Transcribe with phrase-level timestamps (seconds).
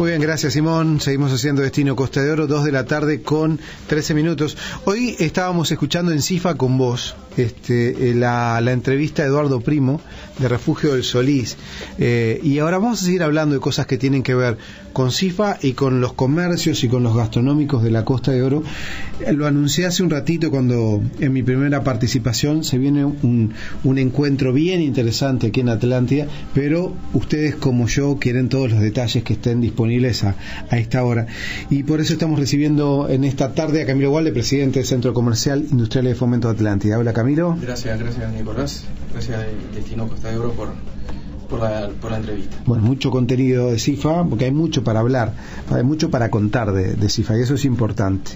[0.00, 0.98] Muy bien, gracias Simón.
[0.98, 4.56] Seguimos haciendo Destino Costa de Oro, 2 de la tarde con 13 minutos.
[4.86, 10.00] Hoy estábamos escuchando en CIFA con vos este, eh, la, entrevista de Eduardo Primo
[10.38, 11.58] de Refugio del Solís.
[11.98, 14.56] Eh, y ahora vamos a seguir hablando de cosas que tienen que ver
[14.94, 18.62] con CIFA y con los comercios y con los gastronómicos de la Costa de Oro.
[19.20, 23.52] Eh, Lo anuncié hace un ratito cuando en mi primera participación se viene un,
[23.84, 29.22] un encuentro bien interesante aquí en Atlántida, pero ustedes como yo quieren todos los detalles
[29.24, 30.34] que estén disponibles a,
[30.70, 31.26] a esta hora.
[31.68, 35.66] Y por eso estamos recibiendo en esta tarde a Camilo Walde, presidente del Centro Comercial
[35.70, 36.96] Industrial de Fomento de Atlántida.
[36.96, 37.56] Habla Camilo.
[37.60, 38.84] Gracias, gracias Nicolás.
[39.12, 39.40] Gracias
[39.74, 40.68] Destino Costa de Oro por,
[41.48, 42.56] por, la, por la entrevista.
[42.66, 45.34] Bueno, mucho contenido de CIFA, porque hay mucho para hablar,
[45.70, 48.30] hay mucho para contar de, de CIFA, y eso es importante.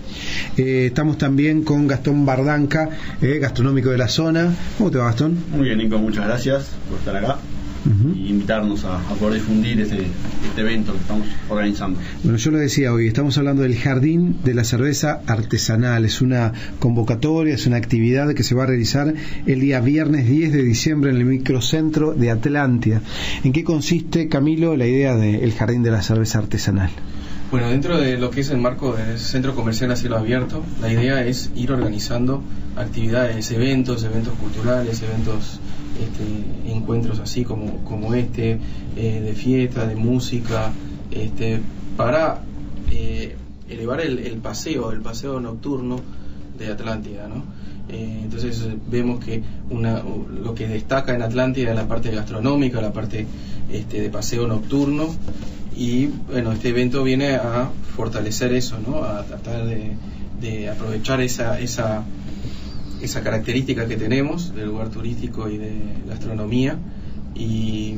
[0.56, 2.90] Eh, estamos también con Gastón Bardanca,
[3.22, 4.52] eh, gastronómico de la zona.
[4.76, 5.38] ¿Cómo te va, Gastón?
[5.52, 7.38] Muy bien, Nico, muchas gracias por estar acá
[8.14, 10.06] Y invitarnos a, a poder difundir este,
[10.48, 11.98] este evento que estamos organizando.
[12.22, 16.04] Bueno, yo lo decía hoy, estamos hablando del Jardín de la Cerveza Artesanal.
[16.04, 19.12] Es una convocatoria, es una actividad que se va a realizar
[19.46, 23.02] el día viernes 10 de diciembre en el microcentro de Atlántida.
[23.42, 26.90] ¿En qué consiste, Camilo, la idea del Jardín de la Cerveza Artesanal?
[27.50, 30.92] Bueno, dentro de lo que es el marco del Centro Comercial a Cielo Abierto, la
[30.92, 32.42] idea es ir organizando
[32.74, 35.60] actividades, eventos, eventos culturales, eventos,
[36.00, 38.58] este, encuentros así como, como este,
[38.96, 40.72] eh, de fiesta, de música,
[41.10, 41.60] este,
[41.96, 42.40] para
[42.90, 43.36] eh,
[43.68, 46.00] elevar el, paseo, el paseo nocturno
[46.58, 47.42] de Atlántida, ¿no?
[47.88, 50.02] Eh, entonces vemos que una,
[50.42, 53.26] lo que destaca en Atlántida es la parte gastronómica, la parte
[53.70, 55.08] este, de paseo nocturno
[55.76, 59.04] y bueno, este evento viene a fortalecer eso, ¿no?
[59.04, 59.92] A tratar de,
[60.40, 62.04] de aprovechar esa, esa,
[63.04, 65.72] esa característica que tenemos del lugar turístico y de
[66.08, 66.76] gastronomía
[67.34, 67.96] y,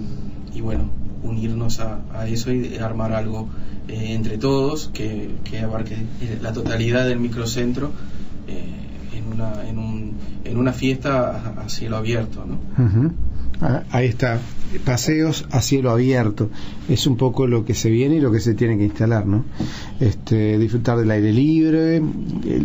[0.54, 0.90] y bueno,
[1.22, 3.48] unirnos a, a eso y armar algo
[3.88, 7.92] eh, entre todos que, que abarque eh, la totalidad del microcentro
[8.48, 10.12] eh, en, una, en, un,
[10.44, 12.58] en una fiesta a, a cielo abierto, ¿no?
[13.60, 14.38] Ah, Ahí está,
[14.84, 16.50] paseos a cielo abierto.
[16.88, 19.44] Es un poco lo que se viene y lo que se tiene que instalar, ¿no?
[20.00, 22.02] Este, disfrutar del aire libre, eh,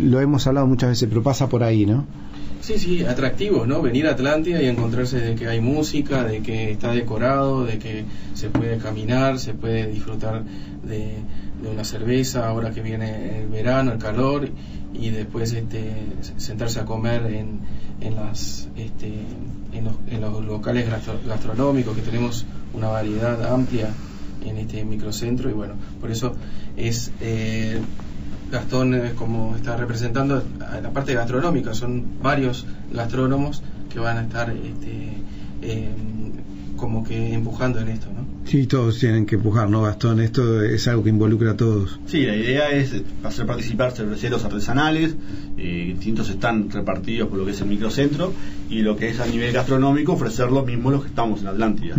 [0.00, 2.06] lo hemos hablado muchas veces, pero pasa por ahí, ¿no?
[2.60, 3.82] Sí, sí, atractivos, ¿no?
[3.82, 8.04] Venir a Atlántida y encontrarse de que hay música, de que está decorado, de que
[8.34, 10.44] se puede caminar, se puede disfrutar
[10.84, 11.16] de,
[11.60, 14.48] de una cerveza ahora que viene el verano, el calor,
[14.94, 15.92] y después este,
[16.36, 17.60] sentarse a comer en,
[18.00, 19.12] en, las, este,
[19.72, 23.92] en, los, en los locales gastro- gastronómicos, que tenemos una variedad amplia
[24.44, 26.34] en este microcentro, y bueno, por eso
[26.76, 27.12] es...
[27.20, 27.80] eh,
[28.50, 30.42] Gastón es como está representando
[30.82, 35.08] la parte gastronómica, son varios gastrónomos que van a estar este,
[35.62, 35.88] eh,
[36.76, 38.08] como que empujando en esto.
[38.44, 40.20] Sí, todos tienen que empujar, ¿no, Gastón?
[40.20, 41.98] Esto es algo que involucra a todos.
[42.06, 42.92] Sí, la idea es
[43.22, 45.14] hacer participar cerveceros artesanales,
[45.56, 48.32] eh, distintos están repartidos por lo que es el microcentro
[48.68, 51.94] y lo que es a nivel gastronómico ofrecer lo mismo los que estamos en Atlántida,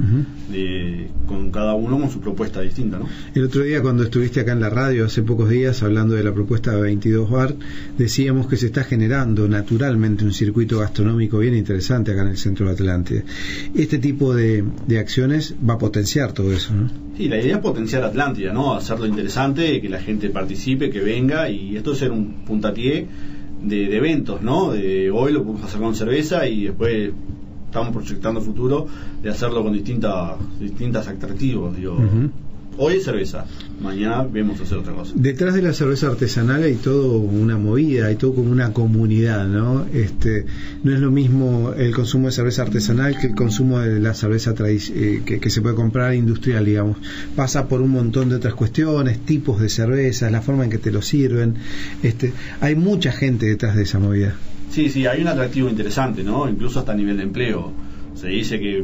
[0.51, 3.07] de- con cada uno con su propuesta distinta, ¿no?
[3.33, 6.33] El otro día cuando estuviste acá en la radio, hace pocos días, hablando de la
[6.33, 7.55] propuesta de 22 Bar,
[7.97, 12.65] decíamos que se está generando naturalmente un circuito gastronómico bien interesante acá en el centro
[12.67, 13.23] de Atlántida.
[13.73, 16.89] Este tipo de, de acciones va a potenciar todo eso, ¿no?
[17.17, 18.73] Sí, la idea es potenciar Atlántida, ¿no?
[18.73, 23.07] Hacerlo interesante, que la gente participe, que venga y esto ser un puntapié
[23.61, 24.71] de, de eventos, ¿no?
[24.71, 27.11] De hoy lo podemos hacer con cerveza y después
[27.65, 28.87] estamos proyectando futuro
[29.21, 31.97] de hacerlo con distintas distintas atractivos, digo.
[32.77, 33.45] Hoy es cerveza,
[33.79, 35.13] mañana vemos hacer otra cosa.
[35.15, 39.85] Detrás de la cerveza artesanal hay todo una movida, hay todo como una comunidad, ¿no?
[39.93, 40.45] Este,
[40.83, 44.55] no es lo mismo el consumo de cerveza artesanal que el consumo de la cerveza
[44.59, 46.97] eh, que, que se puede comprar industrial, digamos.
[47.35, 50.91] Pasa por un montón de otras cuestiones, tipos de cervezas, la forma en que te
[50.91, 51.55] lo sirven.
[52.01, 54.35] Este, hay mucha gente detrás de esa movida.
[54.71, 56.49] Sí, sí, hay un atractivo interesante, ¿no?
[56.49, 57.71] Incluso hasta a nivel de empleo.
[58.15, 58.83] Se dice que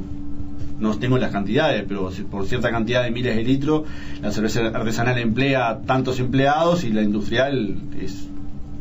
[0.79, 3.83] no tengo las cantidades, pero si por cierta cantidad de miles de litros,
[4.21, 8.27] la cerveza artesanal emplea tantos empleados y la industrial es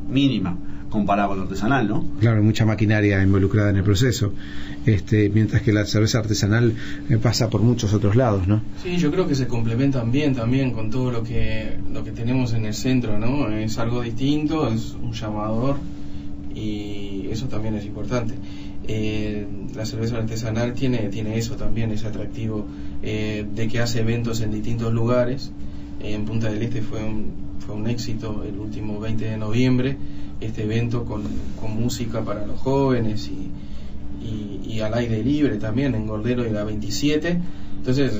[0.08, 0.56] mínima
[0.88, 2.04] comparada con la artesanal, ¿no?
[2.20, 4.32] Claro, hay mucha maquinaria involucrada en el proceso.
[4.86, 6.74] Este, mientras que la cerveza artesanal
[7.10, 8.62] eh, pasa por muchos otros lados, ¿no?
[8.82, 12.54] Sí, yo creo que se complementan bien también con todo lo que lo que tenemos
[12.54, 13.48] en el centro, ¿no?
[13.50, 15.76] Es algo distinto, es un llamador
[16.54, 18.34] y eso también es importante.
[18.86, 22.66] Eh, la cerveza artesanal tiene tiene eso también, ese atractivo
[23.02, 25.52] eh, de que hace eventos en distintos lugares.
[26.00, 29.96] en Punta del Este fue un, fue un éxito el último 20 de noviembre,
[30.40, 31.22] este evento con,
[31.60, 33.50] con música para los jóvenes y,
[34.24, 37.40] y, y al aire libre también en Gordero y la 27.
[37.78, 38.12] Entonces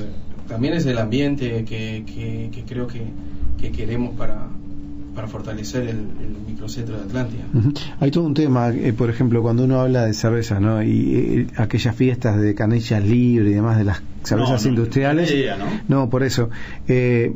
[0.47, 3.03] también es el ambiente que, que, que creo que,
[3.59, 4.47] que queremos para,
[5.13, 6.28] para fortalecer el,
[6.59, 7.43] el microcentro de Atlántida.
[7.99, 10.83] Hay todo un tema, eh, por ejemplo, cuando uno habla de cerveza, ¿no?
[10.83, 15.29] Y eh, aquellas fiestas de canillas libre y demás de las cervezas No, no, industriales.
[15.31, 15.65] no idea, ¿no?
[15.87, 16.49] No, por eso.
[16.87, 17.33] eh,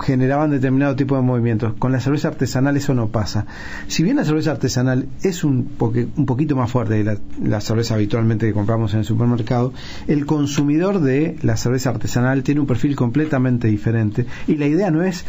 [0.00, 1.72] generaban determinado tipo de movimientos.
[1.78, 3.46] Con la cerveza artesanal eso no pasa.
[3.88, 7.60] Si bien la cerveza artesanal es un, poque- un poquito más fuerte que la, la
[7.60, 9.72] cerveza habitualmente que compramos en el supermercado,
[10.06, 14.26] el consumidor de la cerveza artesanal tiene un perfil completamente diferente.
[14.46, 15.24] Y la idea no es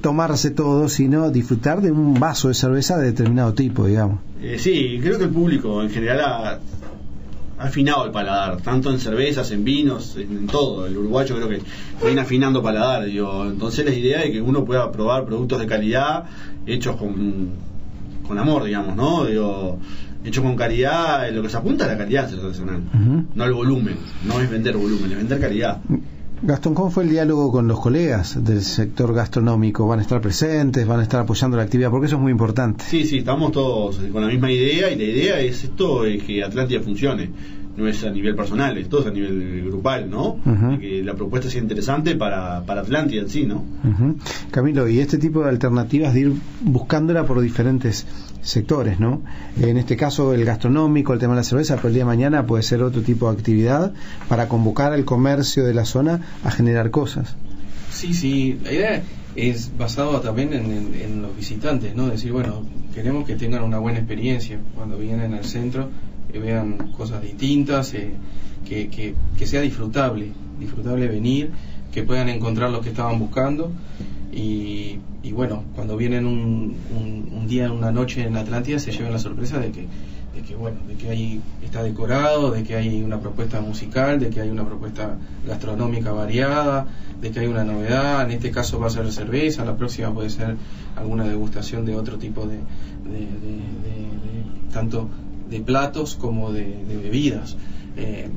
[0.00, 4.20] tomarse todo, sino disfrutar de un vaso de cerveza de determinado tipo, digamos.
[4.42, 6.58] Eh, sí, creo que el público en general ha,
[7.58, 10.86] afinado el paladar, tanto en cervezas, en vinos, en, en todo.
[10.86, 11.60] El uruguayo creo que
[12.04, 13.04] viene afinando paladar.
[13.04, 13.46] Digo.
[13.46, 16.24] Entonces la idea es que uno pueda probar productos de calidad
[16.66, 17.50] hechos con,
[18.26, 19.24] con amor, digamos, ¿no?
[19.24, 19.78] Digo,
[20.24, 23.24] hechos con calidad, lo que se apunta a la calidad Ujú.
[23.34, 23.96] no el volumen,
[24.26, 25.80] no es vender volumen, es vender calidad.
[26.40, 29.88] Gastón, ¿cómo fue el diálogo con los colegas del sector gastronómico?
[29.88, 30.86] ¿Van a estar presentes?
[30.86, 31.90] ¿Van a estar apoyando la actividad?
[31.90, 32.84] Porque eso es muy importante.
[32.84, 36.44] Sí, sí, estamos todos con la misma idea y la idea es esto, es que
[36.44, 37.30] Atlántida funcione.
[37.78, 40.40] No es a nivel personal, esto es a nivel grupal, ¿no?
[40.80, 43.62] Que la propuesta sea interesante para, para Atlántida en sí, ¿no?
[43.84, 44.16] Ujú.
[44.50, 48.04] Camilo, y este tipo de alternativas de ir buscándola por diferentes
[48.42, 49.22] sectores, ¿no?
[49.60, 52.46] En este caso el gastronómico, el tema de la cerveza, pero el día de mañana
[52.46, 53.92] puede ser otro tipo de actividad
[54.28, 57.36] para convocar al comercio de la zona a generar cosas.
[57.92, 59.02] Sí, sí, la idea
[59.36, 62.08] es basada también en, en- en los visitantes, ¿no?
[62.08, 65.90] Decir, bueno, queremos que tengan una buena experiencia cuando vienen al centro,
[66.30, 68.12] que vean cosas distintas, eh,
[68.66, 71.50] que, que, que sea disfrutable, disfrutable venir,
[71.92, 73.72] que puedan encontrar lo que estaban buscando.
[74.32, 76.76] Y, y bueno, cuando vienen un,
[77.34, 79.86] un, día, una noche en Atlántida se llevan la sorpresa de que,
[80.34, 84.28] de que bueno, de que ahí está decorado, de que hay una propuesta musical, de
[84.28, 85.16] que hay una propuesta
[85.46, 86.86] gastronómica variada,
[87.22, 90.28] de que hay una novedad, en este caso va a ser cerveza, la próxima puede
[90.28, 90.56] ser
[90.94, 95.08] alguna degustación de otro tipo de- de- de- tanto
[95.50, 97.56] de platos como de, de bebidas.
[97.96, 98.28] Eh,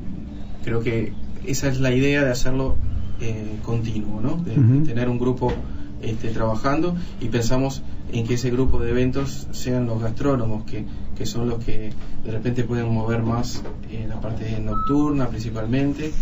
[0.64, 1.12] creo que
[1.46, 2.76] esa es la idea de hacerlo
[3.20, 4.36] eh, continuo, ¿no?
[4.36, 4.54] De,
[4.86, 5.52] tener un grupo
[6.02, 7.82] este, trabajando y pensamos
[8.12, 10.84] en que ese grupo de eventos sean los gastrónomos, que,
[11.16, 11.92] que son los que
[12.24, 16.12] de repente pueden mover más eh, la parte nocturna principalmente.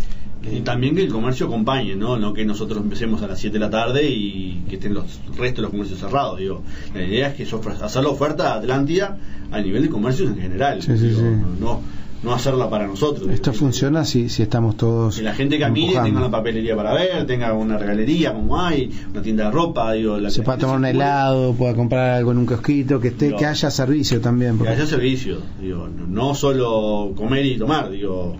[0.43, 2.17] Eh, Y también que el comercio acompañe, ¿no?
[2.17, 5.05] No que nosotros empecemos a las 7 de la tarde y que estén los
[5.37, 6.39] restos de los comercios cerrados.
[6.39, 9.17] Digo, la idea es que eso, hacer la oferta a Atlántida
[9.51, 10.81] a nivel de comercios en general.
[10.81, 11.25] Sí, digo, sí.
[11.59, 11.81] No,
[12.23, 13.29] no hacerla para nosotros.
[13.29, 15.17] Esto funciona si, si estamos todos.
[15.17, 16.07] Que la gente camine, empujando.
[16.09, 20.17] tenga una papelería para ver, tenga una regalería como hay, una tienda de ropa, digo,
[20.17, 23.45] la Se pueda tomar un helado, pueda comprar algo en un kiosquito, que esté, que
[23.45, 24.59] haya servicio también.
[24.59, 28.37] Que haya servicio, digo, no, solo comer y tomar, digo,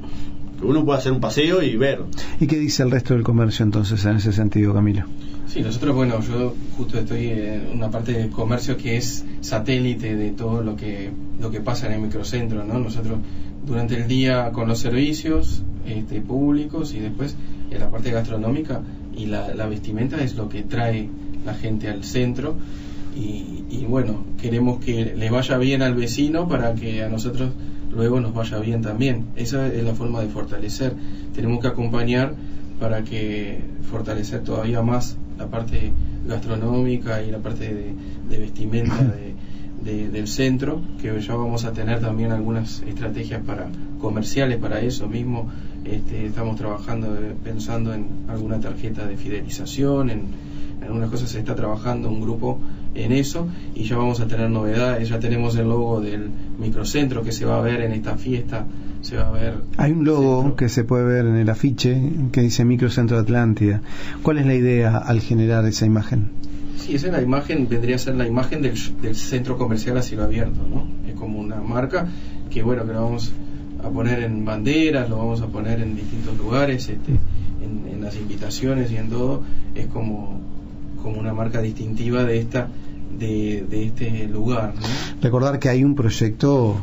[0.64, 2.02] uno pueda hacer un paseo y ver.
[2.40, 5.06] ¿Y qué dice el resto del comercio entonces en ese sentido, Camilo?
[5.48, 10.32] Sí, nosotros, bueno, yo justo estoy en una parte de comercio que es satélite de
[10.32, 11.12] todo lo que
[11.42, 12.80] lo que pasa en el microcentro, ¿no?
[12.80, 13.20] Nosotros
[13.66, 17.36] durante el día con los servicios este, públicos y después
[17.70, 18.82] en la parte gastronómica
[19.16, 21.10] y la, la vestimenta es lo que trae
[21.46, 22.56] la gente al centro
[23.16, 27.52] y, y bueno, queremos que le vaya bien al vecino para que a nosotros
[27.94, 29.26] luego nos vaya bien también.
[29.36, 30.94] Esa es la forma de fortalecer.
[31.36, 32.34] Tenemos que acompañar
[32.80, 35.92] para que fortalecer todavía más la parte
[36.28, 37.94] gastronómica y la parte de,
[38.30, 39.32] de vestimenta de-
[39.84, 43.68] de- del centro, que ya vamos a tener también algunas estrategias para
[44.00, 45.50] comerciales para eso mismo.
[45.86, 50.20] Este, estamos trabajando, eh, pensando en alguna tarjeta de fidelización, en,
[50.80, 52.60] en algunas cosas se está trabajando un grupo
[52.94, 56.30] en eso y ya vamos a tener novedades, ya tenemos el logo del
[56.60, 58.66] microcentro que se va a ver en esta fiesta,
[59.02, 60.56] se va a ver Hay un logo centro.
[60.58, 63.82] que se puede ver en el afiche que dice Microcentro Atlántida.
[64.24, 66.30] ¿Cuál es la idea al generar esa imagen?
[66.78, 70.02] Sí, esa es la imagen, vendría a ser la imagen del, del centro comercial a
[70.02, 70.88] cielo abierto, ¿no?
[71.08, 72.08] Es como una marca
[72.50, 73.32] que, bueno, que lo vamos
[73.84, 78.16] a poner en banderas, lo vamos a poner en distintos lugares, este, en, en las
[78.18, 79.44] invitaciones y en todo,
[79.76, 80.42] es como,
[81.02, 82.68] como una marca distintiva de esta
[83.18, 84.88] de, de este lugar, ¿no?
[85.22, 86.78] Recordar que hay un proyecto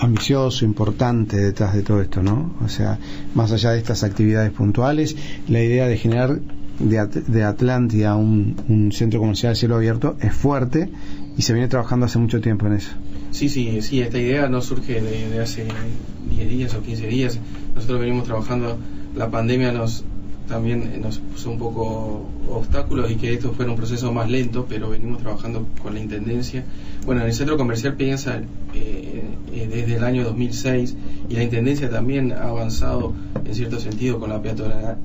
[0.00, 2.54] ambicioso, importante detrás de todo esto, ¿no?
[2.64, 2.98] O sea,
[3.34, 5.16] más allá de estas actividades puntuales,
[5.48, 6.40] la idea de generar
[6.78, 10.90] de, At- de Atlántida un, un centro comercial a cielo abierto es fuerte
[11.36, 12.90] y se viene trabajando hace mucho tiempo en eso.
[13.30, 15.66] Sí, sí, sí, esta idea no surge de, de hace
[16.28, 17.38] 10 días o 15 días.
[17.74, 18.76] Nosotros venimos trabajando,
[19.16, 20.04] la pandemia nos
[20.48, 24.90] también nos puso un poco obstáculos y que esto fuera un proceso más lento, pero
[24.90, 26.64] venimos trabajando con la Intendencia.
[27.06, 28.40] Bueno, en el centro comercial piensa
[28.74, 29.22] eh,
[29.52, 30.96] eh, desde el año 2006
[31.28, 34.40] y la Intendencia también ha avanzado en cierto sentido con, la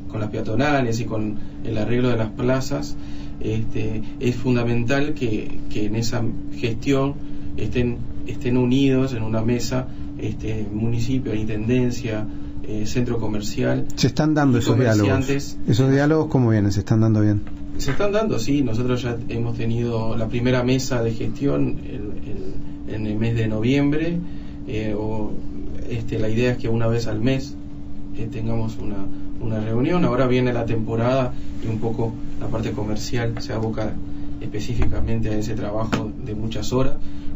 [0.10, 2.96] con las peatonales y con el arreglo de las plazas,
[3.40, 6.24] este, es fundamental que, que en esa
[6.58, 7.16] gestión
[7.58, 12.26] estén, estén unidos en una mesa este, municipio, intendencia,
[12.64, 13.86] eh, centro comercial.
[13.96, 15.58] Se están dando esos diálogos.
[15.68, 16.72] Esos diálogos, ¿cómo vienen?
[16.72, 17.42] ¿Se están dando bien?
[17.78, 18.62] Se están dando, sí.
[18.62, 21.78] Nosotros ya hemos tenido la primera mesa de gestión
[22.88, 24.18] en el mes de noviembre.
[24.68, 25.32] Eh, o,
[25.90, 27.56] este, la idea es que una vez al mes
[28.18, 28.98] eh, tengamos una,
[29.42, 30.06] una reunión.
[30.06, 33.94] Ahora viene la temporada y un poco la parte comercial se aboca
[34.42, 36.94] específicamente a ese trabajo de muchas horas,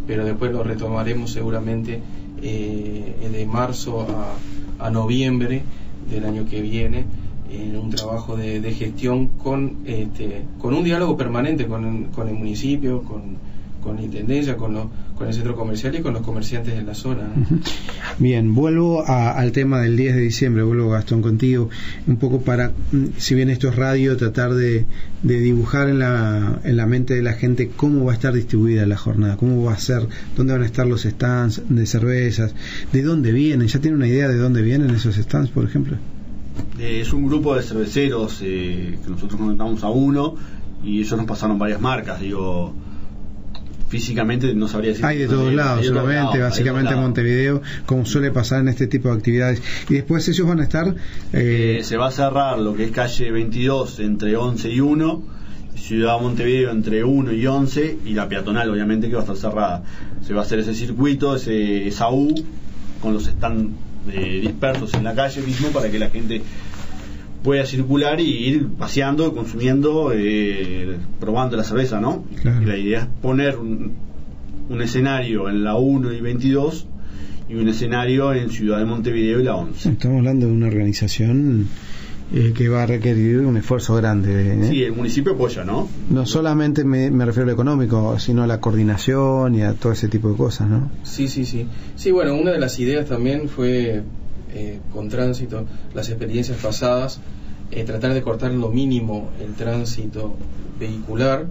[0.07, 2.01] pero después lo retomaremos seguramente
[2.41, 4.33] eh, de marzo a,
[4.79, 5.63] a, noviembre
[6.09, 7.05] del año que viene
[7.51, 12.35] en un trabajo de, de gestión con, este, con un diálogo permanente con, con el
[12.35, 13.37] municipio, con,
[13.83, 17.29] con la intendencia, con, con el centro comercial y con los comerciantes de la zona.
[18.17, 21.69] Bien, vuelvo al tema del 10 de diciembre, vuelvo Gastón contigo,
[22.07, 24.85] un poco para, mm, si bien esto es radio, tratar de,
[25.21, 28.85] de dibujar en la, en la mente de la gente cómo va a estar distribuida
[28.85, 32.55] la jornada, cómo va a ser, dónde van a estar los stands de cervezas,
[32.91, 35.97] de dónde vienen, ¿ya tiene una idea de dónde vienen esos stands, por ejemplo?
[36.79, 40.35] Eh, es un grupo de cerveceros eh, que nosotros comentamos a uno
[40.83, 42.73] y ellos nos pasaron varias marcas, digo
[43.93, 45.05] físicamente no sabría decir.
[45.05, 49.13] Hay de todos lados, solamente, básicamente en Montevideo, como suele pasar en este tipo de
[49.13, 49.61] actividades.
[49.87, 50.87] Y después ellos van a estar...
[51.31, 55.23] Eh, eh, se va a cerrar lo que es calle 22 entre 11 y 1,
[55.75, 59.83] Ciudad Montevideo entre 1 y 11, y la peatonal obviamente que va a estar cerrada.
[60.25, 62.33] Se va a hacer ese circuito, ese, esa U,
[62.99, 63.73] con los están
[64.11, 66.41] eh, dispersos en la calle mismo para que la gente
[67.43, 72.23] pueda circular y ir paseando, consumiendo, eh, probando la cerveza, ¿no?
[72.61, 74.01] Y la idea es poner un,
[74.81, 76.87] escenario en la 1 y 22
[77.49, 79.89] y un escenario en Ciudad de Montevideo y la 11.
[79.89, 81.67] Estamos hablando de una organización
[82.33, 84.53] eh, que va a requerir un esfuerzo grande.
[84.53, 84.69] ¿eh?
[84.69, 85.87] Sí, el municipio apoya, ¿no?
[86.09, 89.91] No solamente me, me, refiero a lo económico, sino a la coordinación y a todo
[89.91, 90.89] ese tipo de cosas, ¿no?
[91.03, 91.67] Sí, sí, sí.
[91.95, 94.01] Sí, bueno, una de las ideas también fue
[94.53, 97.19] eh, con tránsito, las experiencias pasadas,
[97.71, 100.35] eh, tratar de cortar lo mínimo el tránsito
[100.79, 101.47] vehicular,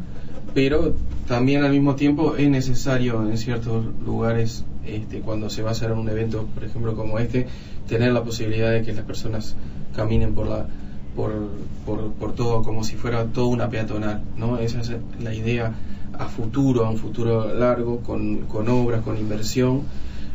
[0.55, 0.95] pero
[1.27, 5.93] también al mismo tiempo es necesario en ciertos lugares, este, cuando se va a hacer
[5.93, 7.47] un evento, por ejemplo, como este,
[7.89, 9.57] tener la posibilidad de que las personas
[9.95, 10.67] caminen por la
[11.15, 14.59] por, por, todo como si fuera toda una peatonal, ¿no?
[14.59, 14.93] Esa es
[15.23, 15.75] la idea
[16.19, 19.83] a futuro, a un futuro largo, con, con obras, con inversión,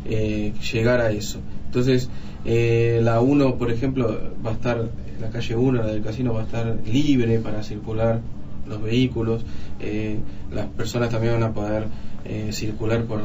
[0.06, 1.40] eh, llegar a eso.
[1.68, 2.10] Entonces,
[2.46, 6.42] eh, la 1, por ejemplo, va a estar, la calle 1, la del casino, va
[6.42, 8.22] a estar libre para circular
[8.68, 9.44] los vehículos.
[9.80, 10.18] Eh,
[10.52, 11.88] las personas también van a poder
[12.26, 13.22] eh, circular por,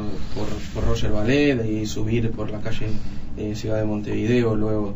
[0.75, 2.89] por, Roger Ballet y subir por la calle
[3.55, 4.95] Ciudad de Montevideo luego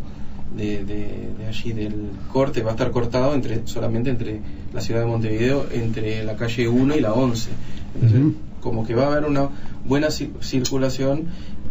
[0.56, 1.94] de, de, allí del
[2.32, 2.62] corte.
[2.62, 4.40] Va a estar cortado entre solamente entre
[4.74, 7.50] la Ciudad de Montevideo, entre la calle 1 y la 11.
[7.94, 9.48] Entonces, como que va a haber una
[9.86, 11.26] buena circulación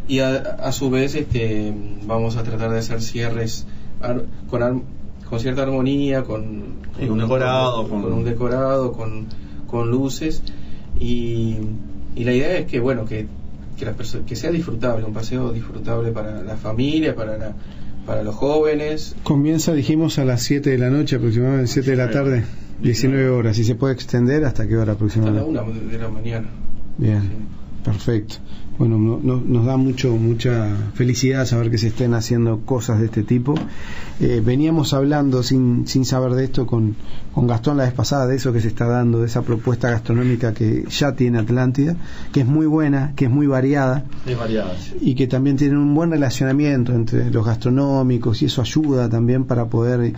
[0.07, 1.74] y a, su vez este,
[2.05, 3.65] vamos a tratar de hacer cierres
[4.50, 4.83] con,
[5.27, 9.25] con cierta armonía, con, un decorado, con, un decorado, con,
[9.67, 10.43] con luces
[11.00, 11.57] y,
[12.15, 13.27] y, la idea es que bueno que
[13.77, 13.85] que,
[14.25, 17.53] que sea disfrutable, un paseo disfrutable para la familia, para la,
[18.05, 19.15] para los jóvenes.
[19.24, 22.45] Comienza, dijimos, a las 7 de la noche, aproximadamente 7 de la tarde,
[22.81, 25.59] 19 horas, y se puede extender hasta qué hora aproximadamente.
[25.59, 26.47] Hasta la 1 de la mañana.
[26.97, 27.21] Bien,
[27.83, 28.38] perfecto
[28.77, 33.24] bueno, no, nos da mucho mucha felicidad saber que se estén haciendo cosas de este
[33.24, 33.55] tipo.
[34.20, 36.96] Eh, veníamos hablando sin, sin saber de esto con,
[37.34, 40.53] con Gastón la vez pasada, de eso que se está dando, de esa propuesta gastronómica
[40.53, 41.96] que ya tiene Atlántida,
[42.32, 45.94] que es muy buena, que es muy variada, es variada y que también tiene un
[45.94, 50.13] buen relacionamiento entre los gastronómicos y eso ayuda también para poder,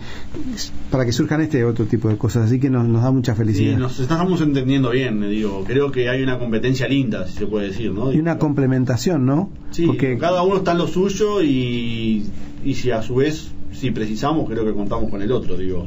[0.90, 2.46] para que surjan este otro tipo de cosas.
[2.46, 3.74] Así que nos, nos da mucha felicidad.
[3.74, 7.68] Sí, nos estamos entendiendo bien, digo, creo que hay una competencia linda, si se puede
[7.68, 8.12] decir, ¿no?
[8.12, 9.50] Y una complementación, ¿no?
[9.70, 12.24] Sí, Porque cada uno está en lo suyo y,
[12.64, 15.86] y si a su vez, si precisamos, creo que contamos con el otro, digo.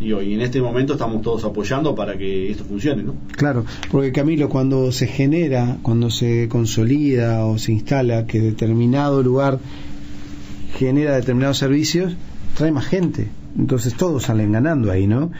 [0.00, 3.14] Digo, y en este momento estamos todos apoyando para que esto funcione, ¿no?
[3.34, 9.58] Claro, porque Camilo, cuando se genera, cuando se consolida o se instala que determinado lugar
[10.76, 12.14] genera determinados servicios,
[12.56, 13.28] trae más gente.
[13.56, 15.30] Entonces todos salen ganando ahí, ¿no?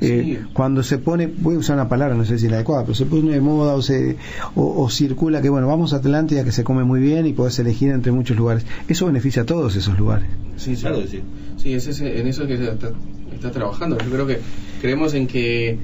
[0.00, 2.82] Eh, cuando se pone, voy a usar una palabra, no sé si es la adecuada,
[2.82, 4.16] pero se pone de moda o, se,
[4.54, 7.90] o, circula que, bueno, vamos a Atlántida que se come muy bien y podés elegir
[7.90, 8.64] entre muchos lugares.
[8.88, 10.26] Eso beneficia a todos esos lugares.
[10.56, 11.20] Sí, claro sí.
[11.58, 13.98] Sí, es en eso que se está, trabajando.
[13.98, 14.38] Yo creo que
[14.80, 15.78] creemos en que,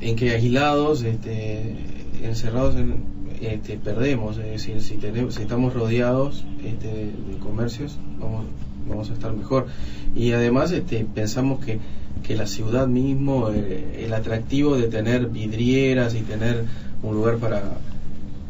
[0.00, 1.76] en que aislados, este,
[2.22, 3.04] encerrados en,
[3.42, 4.38] este, perdemos.
[4.38, 8.46] Es decir, si, tenemos, si estamos rodeados este, de comercios, vamos,
[8.88, 9.66] vamos a estar mejor.
[10.14, 11.78] Y además este, pensamos que,
[12.26, 16.64] que la ciudad mismo, eh, el atractivo de tener vidrieras y tener
[17.02, 17.62] un lugar para,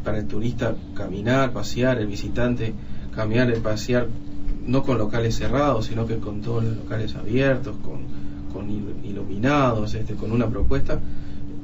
[0.03, 2.73] para el turista caminar, pasear, el visitante
[3.13, 4.07] caminar, pasear,
[4.65, 8.01] no con locales cerrados, sino que con todos los locales abiertos, con,
[8.51, 8.69] con
[9.03, 10.99] iluminados, este, con una propuesta,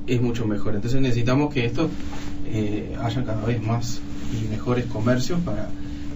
[0.05, 0.75] es mucho mejor.
[0.75, 1.89] Entonces necesitamos que esto
[2.45, 4.01] eh, haya cada vez más
[4.33, 5.69] y mejores comercios para,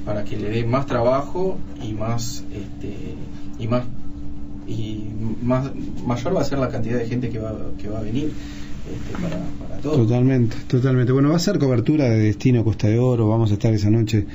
[0.06, 3.16] para que le dé más trabajo y más este,
[3.60, 3.84] y más
[4.68, 5.10] y
[5.42, 5.70] más
[6.06, 8.34] mayor va a ser la cantidad de gente que va, que va a venir
[8.94, 9.98] este, para, para todo.
[9.98, 11.12] Totalmente, totalmente.
[11.12, 14.26] Bueno, va a ser cobertura de Destino Costa de Oro, vamos a estar esa noche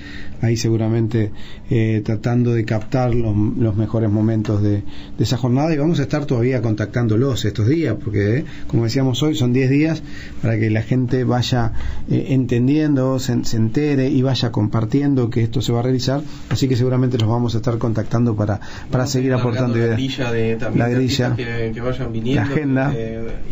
[0.43, 1.31] ahí seguramente
[1.69, 4.83] eh, tratando de captar los, los mejores momentos de,
[5.19, 9.23] de, esa jornada y vamos a estar todavía contactándolos estos días, porque eh, como decíamos
[9.23, 10.03] hoy, son 10 días
[10.41, 11.73] para que la gente vaya
[12.11, 16.69] eh, entendiendo, se, se, entere y vaya compartiendo que esto se va a realizar, así
[16.69, 19.91] que seguramente los vamos a estar contactando para, para seguir aportando ideas.
[19.91, 22.95] La grilla, de, también la grilla que, que, vayan viniendo, la agenda.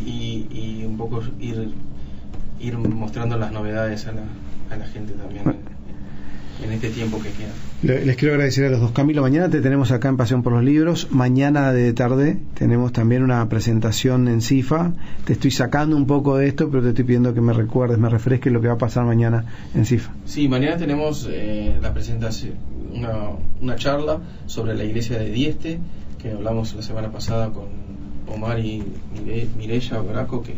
[0.05, 1.73] y, y un poco ir,
[2.61, 4.23] ir mostrando las novedades a la,
[4.71, 8.04] a la gente también en, en, este tiempo que queda.
[8.04, 8.90] Les quiero agradecer a los dos.
[8.90, 11.09] Camilo, mañana te tenemos acá en Pasión por los Libros.
[11.11, 14.95] Mañana de tarde tenemos también una presentación en CIFA.
[15.25, 18.09] Te estoy sacando un poco de esto, pero te estoy pidiendo que me recuerdes, me
[18.09, 20.12] refresques lo que va a pasar mañana en CIFA.
[20.25, 22.54] Sí, mañana tenemos eh, la presentación,
[22.92, 23.30] una,
[23.61, 25.78] una charla sobre la iglesia de Dieste,
[26.21, 27.88] que hablamos la semana pasada con
[28.35, 28.83] Omar y
[29.57, 30.55] Mireya Braco, que,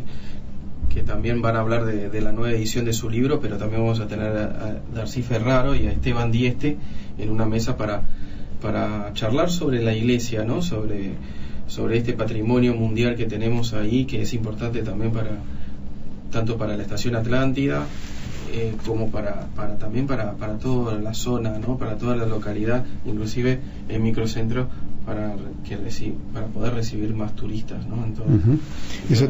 [0.92, 4.00] que también van a hablar de, la nueva edición de su libro, pero también vamos
[4.00, 6.76] a tener a, a Darcy Ferraro y a Esteban Dieste
[7.18, 8.02] en una mesa para,
[8.60, 10.62] para charlar sobre la iglesia, ¿no?
[10.62, 11.12] sobre,
[11.66, 15.38] sobre este patrimonio mundial que tenemos ahí, que es importante también para
[16.30, 17.86] tanto para la estación Atlántida,
[18.52, 21.76] eh, como para, para también para, para toda la zona, ¿no?
[21.76, 24.68] para toda la localidad, inclusive el microcentro
[25.06, 25.34] para
[25.66, 28.04] que reci para poder recibir más turistas ¿no?
[28.04, 28.58] en todo, uh -huh.
[29.08, 29.28] en eso,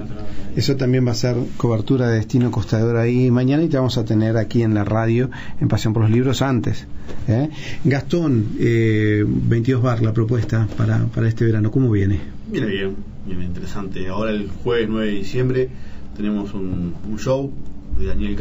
[0.56, 4.04] eso, también va a ser cobertura de Destino Costador ahí mañana y te vamos a
[4.04, 5.30] tener aquí en la radio
[5.60, 6.86] en Pasión por los Libros antes
[7.28, 7.50] ¿eh?
[7.84, 12.20] Gastón eh, 22 bar la propuesta para, para este verano ¿cómo viene?
[12.50, 15.68] Viene bien, viene interesante ahora el jueves 9 de diciembre
[16.16, 17.50] tenemos un, un show
[17.98, 18.36] de.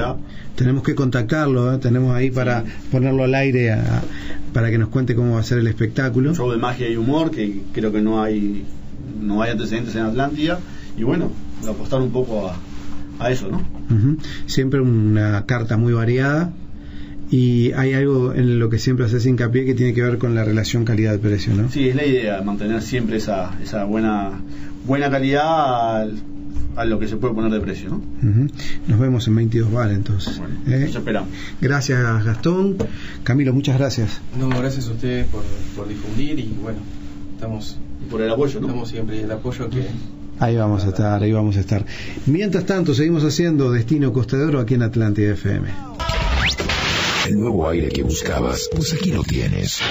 [0.56, 1.78] Tenemos que contactarlo, ¿eh?
[1.78, 2.68] tenemos ahí para sí.
[2.92, 4.02] ponerlo al aire a,
[4.54, 6.30] para que nos cuente cómo va a ser el espectáculo.
[6.30, 8.66] Un show de magia y humor que creo que no hay
[9.22, 10.60] no hay antecedentes en Atlántida
[10.98, 11.32] y bueno,
[11.68, 12.58] apostar un poco a,
[13.20, 13.58] a eso, ¿no?
[13.58, 14.18] Uh -huh.
[14.46, 16.52] Siempre una carta muy variada
[17.32, 20.44] y hay algo en lo que siempre haces hincapié que tiene que ver con la
[20.44, 21.70] relación calidad-precio, ¿no?
[21.70, 24.32] Sí, es la idea, mantener siempre esa, esa buena
[24.86, 26.14] buena calidad al,
[26.80, 27.90] a lo que se puede poner de precio.
[27.90, 27.98] ¿no?
[27.98, 28.52] Uh -huh.
[28.88, 30.38] Nos vemos en 22 bar entonces.
[30.40, 30.86] Bueno, ¿Eh?
[30.90, 31.30] Esperamos.
[31.60, 32.78] Gracias Gastón.
[33.24, 34.22] Camilo, muchas gracias.
[34.40, 35.44] No, gracias a ustedes por,
[35.76, 36.80] por difundir y bueno,
[37.36, 37.78] estamos...
[38.02, 38.68] Y por el apoyo, ¿no?
[38.68, 39.88] Estamos siempre el apoyo que...
[40.40, 41.86] Ahí vamos a estar, ahí vamos a estar.
[42.26, 45.68] Mientras tanto, seguimos haciendo Destino Costadero aquí en Atlántida FM.
[47.30, 49.82] El nuevo aire que buscabas, pues aquí lo tienes.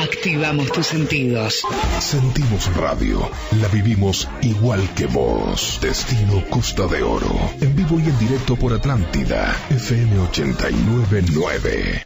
[0.00, 1.62] Activamos tus sentidos.
[2.00, 3.30] Sentimos radio.
[3.60, 5.78] La vivimos igual que vos.
[5.80, 7.32] Destino Costa de Oro.
[7.60, 9.56] En vivo y en directo por Atlántida.
[9.70, 12.01] FM 899.